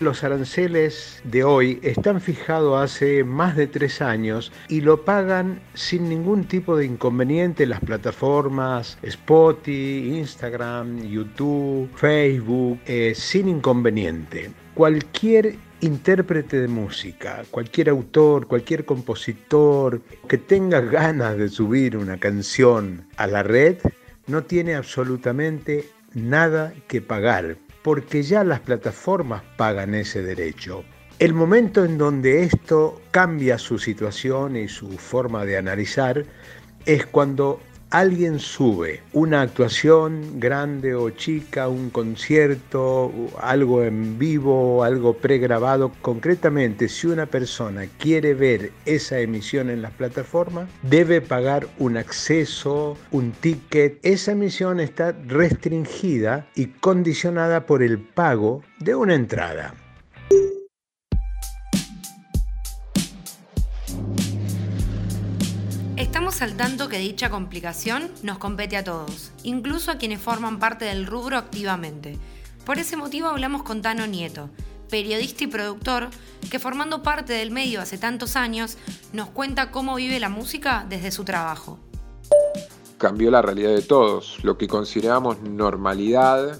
Los 0.00 0.24
aranceles 0.24 1.20
de 1.24 1.44
hoy 1.44 1.78
están 1.82 2.22
fijados 2.22 2.82
hace 2.82 3.22
más 3.22 3.54
de 3.54 3.66
tres 3.66 4.00
años 4.00 4.50
y 4.66 4.80
lo 4.80 5.04
pagan 5.04 5.60
sin 5.74 6.08
ningún 6.08 6.44
tipo 6.44 6.74
de 6.74 6.86
inconveniente 6.86 7.66
las 7.66 7.80
plataformas 7.80 8.96
Spotify, 9.02 10.16
Instagram, 10.16 11.02
YouTube, 11.02 11.90
Facebook, 11.96 12.80
eh, 12.86 13.12
sin 13.14 13.50
inconveniente. 13.50 14.50
Cualquier 14.72 15.56
intérprete 15.82 16.62
de 16.62 16.68
música, 16.68 17.42
cualquier 17.50 17.90
autor, 17.90 18.46
cualquier 18.46 18.86
compositor 18.86 20.00
que 20.26 20.38
tenga 20.38 20.80
ganas 20.80 21.36
de 21.36 21.50
subir 21.50 21.98
una 21.98 22.16
canción 22.16 23.04
a 23.18 23.26
la 23.26 23.42
red, 23.42 23.76
no 24.26 24.44
tiene 24.44 24.76
absolutamente 24.76 25.90
nada 26.14 26.72
que 26.88 27.02
pagar 27.02 27.58
porque 27.82 28.22
ya 28.22 28.44
las 28.44 28.60
plataformas 28.60 29.42
pagan 29.56 29.94
ese 29.94 30.22
derecho. 30.22 30.84
El 31.18 31.34
momento 31.34 31.84
en 31.84 31.98
donde 31.98 32.42
esto 32.42 33.00
cambia 33.10 33.58
su 33.58 33.78
situación 33.78 34.56
y 34.56 34.68
su 34.68 34.88
forma 34.98 35.44
de 35.44 35.58
analizar 35.58 36.24
es 36.86 37.04
cuando 37.06 37.60
alguien 37.90 38.38
sube 38.38 39.02
una 39.12 39.42
actuación 39.42 40.38
grande 40.38 40.94
o 40.94 41.10
chica, 41.10 41.68
un 41.68 41.90
concierto, 41.90 43.12
algo 43.40 43.82
en 43.82 44.18
vivo, 44.18 44.84
algo 44.84 45.14
pregrabado, 45.14 45.92
concretamente 46.00 46.88
si 46.88 47.08
una 47.08 47.26
persona 47.26 47.86
quiere 47.98 48.34
ver 48.34 48.72
esa 48.86 49.18
emisión 49.18 49.70
en 49.70 49.82
las 49.82 49.92
plataformas, 49.92 50.68
debe 50.82 51.20
pagar 51.20 51.66
un 51.78 51.96
acceso, 51.96 52.96
un 53.10 53.32
ticket. 53.32 53.98
Esa 54.02 54.32
emisión 54.32 54.78
está 54.78 55.12
restringida 55.26 56.46
y 56.54 56.66
condicionada 56.66 57.66
por 57.66 57.82
el 57.82 57.98
pago 57.98 58.62
de 58.78 58.94
una 58.94 59.14
entrada. 59.14 59.74
Al 66.40 66.56
tanto 66.56 66.88
que 66.88 66.96
dicha 66.96 67.28
complicación 67.28 68.10
nos 68.22 68.38
compete 68.38 68.78
a 68.78 68.82
todos, 68.82 69.30
incluso 69.42 69.90
a 69.90 69.96
quienes 69.96 70.22
forman 70.22 70.58
parte 70.58 70.86
del 70.86 71.06
rubro 71.06 71.36
activamente. 71.36 72.18
Por 72.64 72.78
ese 72.78 72.96
motivo 72.96 73.28
hablamos 73.28 73.62
con 73.62 73.82
Tano 73.82 74.06
Nieto, 74.06 74.48
periodista 74.88 75.44
y 75.44 75.48
productor, 75.48 76.08
que 76.50 76.58
formando 76.58 77.02
parte 77.02 77.34
del 77.34 77.50
medio 77.50 77.82
hace 77.82 77.98
tantos 77.98 78.36
años, 78.36 78.78
nos 79.12 79.28
cuenta 79.28 79.70
cómo 79.70 79.96
vive 79.96 80.18
la 80.18 80.30
música 80.30 80.86
desde 80.88 81.10
su 81.10 81.24
trabajo. 81.24 81.78
Cambió 82.96 83.30
la 83.30 83.42
realidad 83.42 83.74
de 83.74 83.82
todos. 83.82 84.42
Lo 84.42 84.56
que 84.56 84.66
consideramos 84.66 85.42
normalidad 85.42 86.58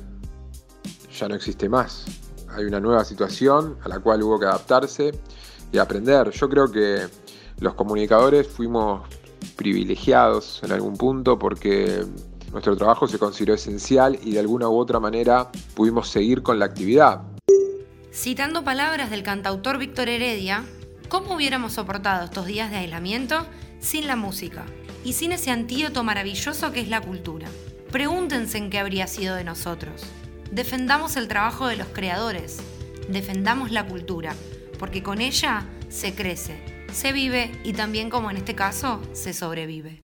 ya 1.19 1.27
no 1.27 1.35
existe 1.35 1.71
más. 1.71 2.05
Hay 2.51 2.67
una 2.67 2.81
nueva 2.81 3.03
situación 3.03 3.79
a 3.83 3.89
la 3.89 3.99
cual 4.01 4.23
hubo 4.23 4.39
que 4.39 4.45
adaptarse 4.45 5.19
y 5.73 5.79
aprender. 5.79 6.33
Yo 6.33 6.51
creo 6.51 6.71
que 6.71 7.09
los 7.61 7.73
comunicadores 7.75 8.47
fuimos 8.47 9.09
privilegiados 9.61 10.63
en 10.63 10.73
algún 10.73 10.97
punto 10.97 11.39
porque 11.39 12.03
nuestro 12.51 12.79
trabajo 12.79 13.07
se 13.07 13.19
consideró 13.19 13.53
esencial 13.53 14.19
y 14.23 14.33
de 14.33 14.41
alguna 14.41 14.71
u 14.71 14.79
otra 14.79 15.01
manera 15.01 15.51
pudimos 15.75 16.09
seguir 16.09 16.43
con 16.43 16.59
la 16.59 16.65
actividad. 16.65 17.21
Citando 18.11 18.65
palabras 18.65 19.11
del 19.11 19.23
cantautor 19.23 19.77
Víctor 19.77 20.09
Heredia, 20.09 20.65
¿cómo 21.11 21.35
hubiéramos 21.35 21.75
soportado 21.75 22.25
estos 22.25 22.47
días 22.47 22.71
de 22.71 22.79
aislamiento 22.79 23.47
sin 23.81 24.07
la 24.07 24.17
música 24.17 24.65
y 25.05 25.13
sin 25.13 25.33
ese 25.33 25.51
antídoto 25.51 26.05
maravilloso 26.05 26.73
que 26.73 26.81
es 26.81 26.89
la 26.89 27.03
cultura? 27.03 27.47
Pregúntense 27.93 28.57
en 28.57 28.71
qué 28.71 28.79
habría 28.79 29.07
sido 29.09 29.37
de 29.37 29.45
nosotros. 29.45 30.07
Defendamos 30.51 31.17
el 31.17 31.29
trabajo 31.29 31.67
de 31.67 31.77
los 31.77 31.89
creadores, 31.89 32.63
defendamos 33.11 33.71
la 33.73 33.87
cultura, 33.87 34.35
porque 34.79 35.03
con 35.03 35.21
ella 35.21 35.67
se 35.91 36.15
crece, 36.15 36.80
se 36.93 37.13
vive 37.13 37.51
y 37.65 37.73
también 37.73 38.11
como 38.11 38.31
en 38.31 38.37
este 38.37 38.55
caso, 38.55 39.01
se 39.13 39.33
sobrevive. 39.33 40.03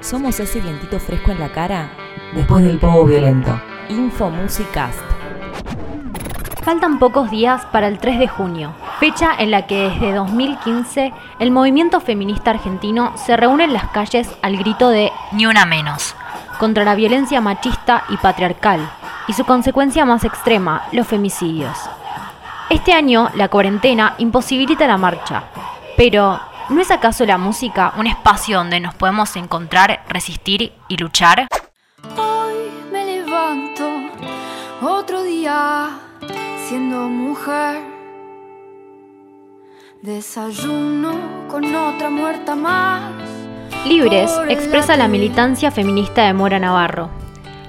Somos 0.00 0.40
ese 0.40 0.60
vientito 0.60 0.98
fresco 0.98 1.30
en 1.30 1.40
la 1.40 1.52
cara 1.52 1.92
después 2.34 2.64
del 2.64 2.78
povo 2.78 3.04
violento. 3.04 3.60
Info 3.88 4.30
Musicast. 4.30 4.98
Faltan 6.62 6.98
pocos 6.98 7.30
días 7.30 7.64
para 7.66 7.88
el 7.88 7.98
3 7.98 8.18
de 8.18 8.28
junio, 8.28 8.74
fecha 8.98 9.32
en 9.38 9.50
la 9.50 9.66
que 9.66 9.88
desde 9.88 10.12
2015 10.12 11.12
el 11.38 11.50
movimiento 11.50 12.00
feminista 12.00 12.50
argentino 12.50 13.12
se 13.16 13.36
reúne 13.36 13.64
en 13.64 13.72
las 13.72 13.88
calles 13.90 14.30
al 14.42 14.56
grito 14.56 14.90
de 14.90 15.10
Ni 15.32 15.46
una 15.46 15.64
menos, 15.64 16.14
contra 16.58 16.84
la 16.84 16.94
violencia 16.94 17.40
machista 17.40 18.04
y 18.10 18.16
patriarcal, 18.18 18.90
y 19.26 19.32
su 19.32 19.44
consecuencia 19.44 20.04
más 20.04 20.24
extrema, 20.24 20.84
los 20.92 21.06
femicidios. 21.06 21.76
Este 22.70 22.92
año 22.92 23.30
la 23.34 23.48
cuarentena 23.48 24.14
imposibilita 24.18 24.86
la 24.86 24.96
marcha, 24.96 25.42
pero 25.96 26.38
¿no 26.68 26.80
es 26.80 26.92
acaso 26.92 27.26
la 27.26 27.36
música 27.36 27.92
un 27.98 28.06
espacio 28.06 28.58
donde 28.58 28.78
nos 28.78 28.94
podemos 28.94 29.34
encontrar, 29.34 30.04
resistir 30.08 30.72
y 30.86 30.96
luchar? 30.96 31.48
Hoy 32.16 32.54
me 32.92 33.04
levanto 33.04 33.88
otro 34.82 35.24
día 35.24 35.98
siendo 36.68 37.08
mujer. 37.08 37.80
Desayuno 40.02 41.48
con 41.48 41.74
otra 41.74 42.08
muerta 42.08 42.54
más. 42.54 43.02
Libres 43.84 44.30
expresa 44.48 44.96
la 44.96 45.08
militancia 45.08 45.72
feminista 45.72 46.24
de 46.24 46.34
Mora 46.34 46.60
Navarro. 46.60 47.10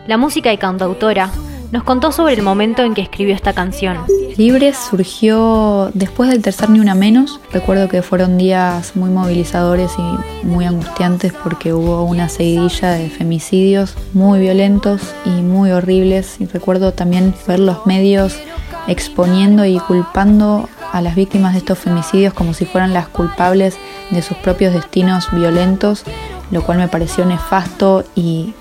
La 0.06 0.18
música 0.18 0.54
y 0.54 0.60
cantautora 0.60 1.32
nos 1.72 1.84
contó 1.84 2.12
sobre 2.12 2.36
el 2.36 2.44
momento 2.44 2.84
en 2.84 2.94
que 2.94 3.02
escribió 3.02 3.34
esta 3.34 3.54
canción 3.54 4.06
Libres 4.38 4.78
surgió 4.78 5.92
después 5.94 6.30
del 6.30 6.42
tercer 6.42 6.70
Ni 6.70 6.80
Una 6.80 6.96
Menos. 6.96 7.40
Recuerdo 7.52 7.90
que 7.90 8.02
fueron 8.02 8.38
días 8.38 8.96
muy 8.96 9.10
movilizadores 9.10 9.92
y 9.98 10.46
muy 10.46 10.66
angustiantes 10.66 11.34
porque 11.34 11.74
hubo 11.74 12.04
una 12.04 12.30
seguidilla 12.30 12.92
de 12.92 13.10
femicidios 13.10 13.96
muy 14.14 14.40
violentos 14.40 15.02
y 15.26 15.42
muy 15.42 15.72
horribles. 15.72 16.38
Y 16.40 16.46
recuerdo 16.46 16.94
también 16.94 17.34
ver 17.48 17.60
los 17.60 17.86
medios 17.86 18.38
exponiendo 18.88 19.66
y 19.66 19.80
culpando 19.80 20.70
a 20.92 21.02
las 21.02 21.16
víctimas 21.16 21.54
de 21.54 21.60
estos 21.60 21.80
femicidios 21.80 22.34
como 22.34 22.54
si 22.54 22.66
fueran 22.66 22.94
las 22.94 23.08
culpables 23.08 23.78
de 24.12 24.22
sus 24.22 24.38
propios 24.38 24.74
destinos 24.74 25.28
violentos, 25.32 26.04
lo 26.52 26.64
cual 26.64 26.78
me 26.78 26.88
pareció 26.88 27.26
nefasto 27.26 28.04
y 28.16 28.54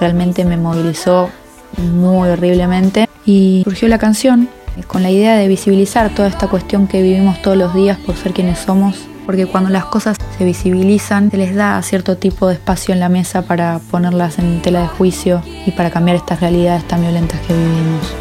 realmente 0.00 0.44
me 0.44 0.56
movilizó 0.56 1.30
muy 1.76 2.28
horriblemente. 2.28 3.08
Y 3.24 3.60
surgió 3.64 3.88
la 3.88 3.98
canción 3.98 4.48
con 4.86 5.02
la 5.02 5.10
idea 5.10 5.36
de 5.36 5.48
visibilizar 5.48 6.14
toda 6.14 6.28
esta 6.28 6.48
cuestión 6.48 6.86
que 6.86 7.02
vivimos 7.02 7.40
todos 7.42 7.56
los 7.56 7.74
días 7.74 7.98
por 7.98 8.16
ser 8.16 8.32
quienes 8.32 8.58
somos, 8.58 8.96
porque 9.26 9.46
cuando 9.46 9.70
las 9.70 9.84
cosas 9.84 10.16
se 10.36 10.44
visibilizan, 10.44 11.30
se 11.30 11.36
les 11.36 11.54
da 11.54 11.82
cierto 11.82 12.16
tipo 12.16 12.48
de 12.48 12.54
espacio 12.54 12.94
en 12.94 13.00
la 13.00 13.08
mesa 13.08 13.42
para 13.42 13.80
ponerlas 13.90 14.38
en 14.38 14.62
tela 14.62 14.82
de 14.82 14.88
juicio 14.88 15.42
y 15.66 15.72
para 15.72 15.90
cambiar 15.90 16.16
estas 16.16 16.40
realidades 16.40 16.86
tan 16.86 17.02
violentas 17.02 17.40
que 17.40 17.54
vivimos. 17.54 18.14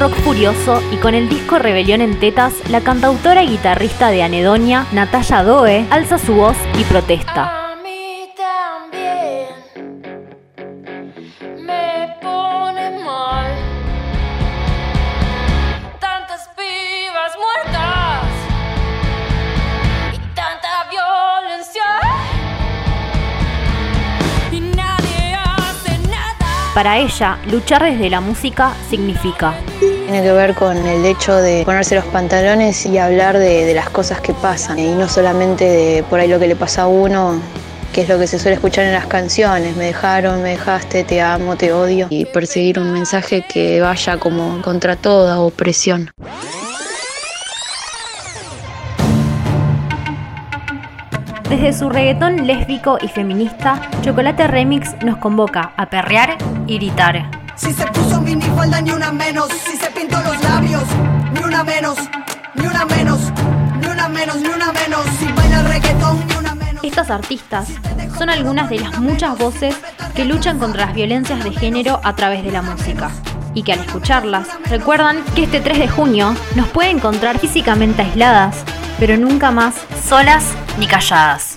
Rock 0.00 0.14
furioso 0.14 0.82
y 0.90 0.96
con 0.96 1.14
el 1.14 1.28
disco 1.28 1.58
Rebelión 1.58 2.00
en 2.00 2.18
Tetas, 2.18 2.54
la 2.70 2.80
cantautora 2.80 3.42
y 3.42 3.48
guitarrista 3.48 4.10
de 4.10 4.22
Anedonia, 4.22 4.86
Natalia 4.92 5.44
Doe, 5.44 5.86
alza 5.90 6.16
su 6.18 6.34
voz 6.34 6.56
y 6.78 6.84
protesta. 6.84 7.59
Para 26.74 26.98
ella, 26.98 27.38
luchar 27.50 27.82
desde 27.82 28.08
la 28.08 28.20
música 28.20 28.72
significa. 28.88 29.54
Tiene 29.80 30.22
que 30.22 30.32
ver 30.32 30.54
con 30.54 30.76
el 30.76 31.04
hecho 31.04 31.34
de 31.34 31.64
ponerse 31.64 31.96
los 31.96 32.04
pantalones 32.06 32.86
y 32.86 32.96
hablar 32.96 33.38
de, 33.38 33.64
de 33.64 33.74
las 33.74 33.90
cosas 33.90 34.20
que 34.20 34.32
pasan 34.34 34.78
y 34.78 34.94
no 34.94 35.08
solamente 35.08 35.64
de 35.64 36.02
por 36.04 36.20
ahí 36.20 36.28
lo 36.28 36.38
que 36.38 36.46
le 36.46 36.54
pasa 36.54 36.82
a 36.82 36.86
uno, 36.86 37.40
que 37.92 38.02
es 38.02 38.08
lo 38.08 38.20
que 38.20 38.28
se 38.28 38.38
suele 38.38 38.54
escuchar 38.54 38.84
en 38.84 38.92
las 38.92 39.06
canciones, 39.06 39.76
me 39.76 39.86
dejaron, 39.86 40.42
me 40.42 40.50
dejaste, 40.50 41.02
te 41.02 41.20
amo, 41.20 41.56
te 41.56 41.72
odio, 41.72 42.06
y 42.08 42.24
perseguir 42.24 42.78
un 42.78 42.92
mensaje 42.92 43.44
que 43.52 43.80
vaya 43.80 44.18
como 44.18 44.62
contra 44.62 44.94
toda 44.94 45.40
opresión. 45.40 46.10
Desde 51.50 51.72
su 51.72 51.88
reggaetón 51.88 52.46
lésbico 52.46 52.96
y 53.02 53.08
feminista, 53.08 53.80
Chocolate 54.02 54.46
Remix 54.46 54.94
nos 55.02 55.16
convoca 55.16 55.72
a 55.76 55.90
perrear 55.90 56.38
y 56.68 56.76
gritar. 56.76 57.28
Si 57.56 57.72
se 57.72 57.84
puso 57.88 58.20
minifalda 58.20 58.80
ni 58.80 58.92
una 58.92 59.10
menos, 59.10 59.48
si 59.48 59.76
se 59.76 59.90
pintó 59.90 60.22
los 60.22 60.40
labios, 60.44 60.84
ni 61.34 61.40
una 61.40 61.64
menos, 61.64 61.98
ni 62.54 62.66
una 62.68 62.84
menos, 62.84 63.32
ni 63.80 63.86
una 63.88 64.08
menos, 64.08 64.36
ni 64.36 64.46
una 64.46 64.72
menos, 64.72 65.04
si 65.18 65.26
baila 65.32 65.62
reggaetón, 65.64 66.24
ni 66.28 66.34
una 66.36 66.54
menos. 66.54 66.84
Estas 66.84 67.10
artistas 67.10 67.66
son 68.16 68.30
algunas 68.30 68.70
de 68.70 68.78
las 68.78 69.00
muchas 69.00 69.36
voces 69.36 69.74
que 70.14 70.24
luchan 70.24 70.60
contra 70.60 70.86
las 70.86 70.94
violencias 70.94 71.42
de 71.42 71.50
género 71.50 72.00
a 72.04 72.14
través 72.14 72.44
de 72.44 72.52
la 72.52 72.62
música. 72.62 73.10
Y 73.54 73.64
que 73.64 73.72
al 73.72 73.80
escucharlas 73.80 74.46
recuerdan 74.66 75.24
que 75.34 75.42
este 75.42 75.58
3 75.58 75.80
de 75.80 75.88
junio 75.88 76.32
nos 76.54 76.68
puede 76.68 76.90
encontrar 76.90 77.40
físicamente 77.40 78.02
aisladas, 78.02 78.64
pero 79.00 79.16
nunca 79.16 79.50
más 79.50 79.74
solas 80.04 80.44
ni 80.78 80.86
calladas. 80.86 81.56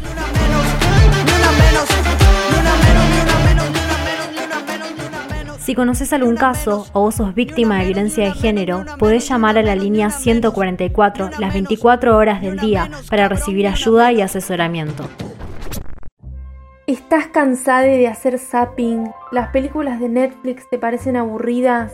Si 5.59 5.75
conoces 5.75 6.11
algún 6.13 6.35
caso 6.35 6.87
o 6.93 7.01
vos 7.01 7.15
sos 7.15 7.35
víctima 7.35 7.79
de 7.79 7.85
violencia 7.85 8.25
de 8.25 8.31
género, 8.31 8.85
podés 8.97 9.27
llamar 9.27 9.57
a 9.57 9.63
la 9.63 9.75
línea 9.75 10.09
144 10.09 11.31
las 11.39 11.53
24 11.53 12.17
horas 12.17 12.41
del 12.41 12.57
día 12.59 12.89
para 13.09 13.29
recibir 13.29 13.67
ayuda 13.67 14.11
y 14.11 14.21
asesoramiento. 14.21 15.09
¿Estás 16.85 17.27
cansada 17.27 17.81
de 17.81 18.07
hacer 18.07 18.39
zapping? 18.39 19.11
¿Las 19.31 19.49
películas 19.49 19.99
de 19.99 20.09
Netflix 20.09 20.69
te 20.69 20.77
parecen 20.77 21.15
aburridas? 21.15 21.93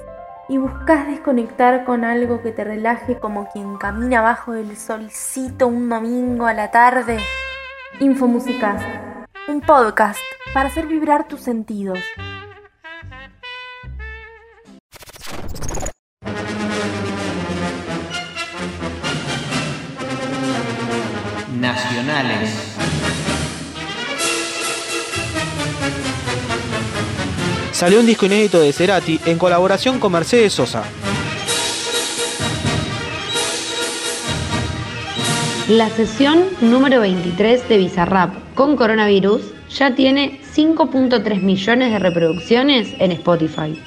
¿Y 0.50 0.58
buscas 0.58 1.06
desconectar 1.06 1.86
con 1.86 2.04
algo 2.04 2.42
que 2.42 2.52
te 2.52 2.64
relaje 2.64 3.20
como 3.20 3.48
quien 3.52 3.78
camina 3.78 4.22
bajo 4.22 4.56
el 4.56 4.76
solcito 4.78 5.68
un 5.68 5.88
domingo 5.90 6.48
a 6.48 6.56
la 6.56 6.72
tarde? 6.72 7.20
Infomúsicas, 8.00 8.82
un 9.48 9.62
podcast 9.62 10.20
para 10.52 10.70
hacer 10.70 10.88
vibrar 10.88 11.28
tus 11.28 11.42
sentidos. 11.42 12.00
Nacionales. 21.60 22.69
Salió 27.80 28.02
un 28.02 28.06
disco 28.06 28.26
inédito 28.26 28.60
de 28.60 28.74
Cerati 28.74 29.22
en 29.26 29.38
colaboración 29.38 30.02
con 30.02 30.12
Mercedes 30.12 30.52
Sosa. 30.52 30.84
La 35.70 35.90
sesión 35.90 36.44
número 36.60 37.00
23 37.00 37.70
de 37.70 37.78
Bizarrap 37.78 38.34
con 38.54 38.76
coronavirus 38.76 39.54
ya 39.70 39.96
tiene 39.96 40.42
5.3 40.54 41.42
millones 41.42 41.94
de 41.94 42.00
reproducciones 42.00 42.90
en 43.00 43.14
Spotify. 43.14 43.82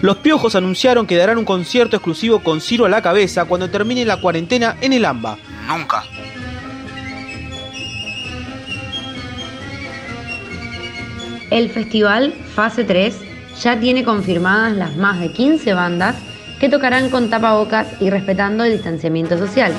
Los 0.00 0.16
Piojos 0.16 0.56
anunciaron 0.56 1.06
que 1.06 1.16
darán 1.16 1.38
un 1.38 1.44
concierto 1.44 1.94
exclusivo 1.94 2.40
con 2.40 2.60
Ciro 2.60 2.86
a 2.86 2.88
la 2.88 3.00
cabeza 3.00 3.44
cuando 3.44 3.70
termine 3.70 4.04
la 4.04 4.20
cuarentena 4.20 4.76
en 4.80 4.92
el 4.92 5.04
AMBA. 5.04 5.38
Nunca. 5.68 6.02
El 11.52 11.68
festival 11.68 12.32
Fase 12.54 12.82
3 12.82 13.14
ya 13.62 13.78
tiene 13.78 14.04
confirmadas 14.04 14.74
las 14.74 14.96
más 14.96 15.20
de 15.20 15.30
15 15.30 15.74
bandas 15.74 16.16
que 16.58 16.70
tocarán 16.70 17.10
con 17.10 17.28
tapabocas 17.28 17.88
y 18.00 18.08
respetando 18.08 18.64
el 18.64 18.72
distanciamiento 18.72 19.36
social. 19.36 19.70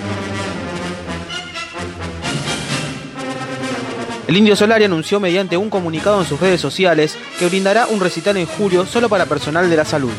El 4.28 4.38
Indio 4.38 4.56
Solari 4.56 4.84
anunció 4.84 5.20
mediante 5.20 5.58
un 5.58 5.72
comunicado 5.72 6.22
en 6.22 6.28
sus 6.28 6.40
redes 6.40 6.62
sociales 6.62 7.18
que 7.40 7.48
brindará 7.48 7.88
un 7.88 8.00
recital 8.00 8.38
en 8.38 8.46
julio 8.46 8.86
solo 8.86 9.10
para 9.10 9.26
personal 9.26 9.68
de 9.68 9.76
la 9.76 9.84
salud. 9.84 10.14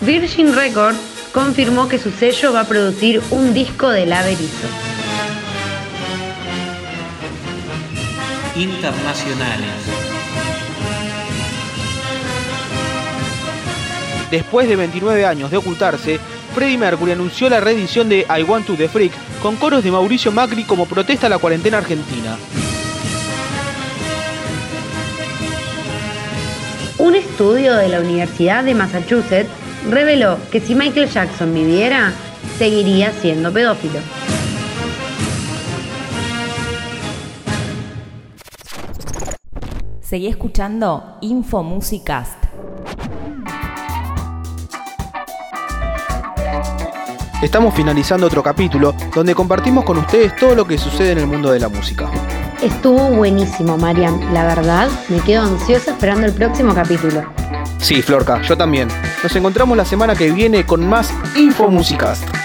Virgin 0.00 0.54
Records 0.54 0.98
confirmó 1.34 1.88
que 1.88 1.98
su 1.98 2.10
sello 2.10 2.54
va 2.54 2.60
a 2.60 2.68
producir 2.68 3.20
un 3.30 3.52
disco 3.52 3.90
de 3.90 4.06
La 4.06 4.22
Internacionales. 8.60 9.70
Después 14.30 14.68
de 14.68 14.76
29 14.76 15.24
años 15.24 15.50
de 15.50 15.56
ocultarse, 15.56 16.20
Freddie 16.54 16.76
Mercury 16.76 17.12
anunció 17.12 17.48
la 17.48 17.60
reedición 17.60 18.10
de 18.10 18.26
I 18.28 18.42
Want 18.42 18.66
to 18.66 18.74
the 18.74 18.88
Freak 18.88 19.12
con 19.40 19.56
coros 19.56 19.82
de 19.82 19.90
Mauricio 19.90 20.30
Macri 20.30 20.64
como 20.64 20.84
protesta 20.84 21.26
a 21.26 21.30
la 21.30 21.38
cuarentena 21.38 21.78
argentina. 21.78 22.36
Un 26.98 27.14
estudio 27.14 27.76
de 27.76 27.88
la 27.88 28.00
Universidad 28.00 28.62
de 28.62 28.74
Massachusetts 28.74 29.48
reveló 29.88 30.36
que 30.52 30.60
si 30.60 30.74
Michael 30.74 31.08
Jackson 31.08 31.54
viviera, 31.54 32.12
seguiría 32.58 33.10
siendo 33.12 33.50
pedófilo. 33.50 34.00
Seguí 40.10 40.26
escuchando 40.26 41.18
Infomusicast. 41.20 42.42
Estamos 47.40 47.72
finalizando 47.74 48.26
otro 48.26 48.42
capítulo 48.42 48.92
donde 49.14 49.36
compartimos 49.36 49.84
con 49.84 49.98
ustedes 49.98 50.34
todo 50.34 50.56
lo 50.56 50.66
que 50.66 50.78
sucede 50.78 51.12
en 51.12 51.18
el 51.18 51.28
mundo 51.28 51.52
de 51.52 51.60
la 51.60 51.68
música. 51.68 52.10
Estuvo 52.60 53.06
buenísimo, 53.10 53.78
Marian. 53.78 54.34
La 54.34 54.46
verdad, 54.46 54.90
me 55.10 55.20
quedo 55.20 55.44
ansiosa 55.44 55.92
esperando 55.92 56.26
el 56.26 56.32
próximo 56.32 56.74
capítulo. 56.74 57.22
Sí, 57.78 58.02
Florca, 58.02 58.42
yo 58.42 58.56
también. 58.56 58.88
Nos 59.22 59.36
encontramos 59.36 59.76
la 59.76 59.84
semana 59.84 60.16
que 60.16 60.32
viene 60.32 60.66
con 60.66 60.88
más 60.88 61.14
Info 61.36 61.68
Musicast. 61.68 62.39